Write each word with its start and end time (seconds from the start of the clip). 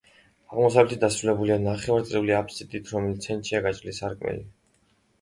აღმოსავლეთით 0.53 1.03
დასრულებულია 1.03 1.59
ნახევარწრიული 1.67 2.35
აბსიდით, 2.41 2.93
რომლის 2.97 3.23
ცენტრში 3.29 3.65
გაჭრილია 3.71 4.03
სარკმელი. 4.03 4.47